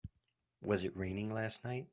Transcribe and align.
Was 0.61 0.83
it 0.83 0.97
raining 0.97 1.31
last 1.31 1.63
night? 1.63 1.87